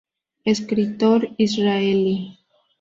[0.45, 2.39] Escritor israelí.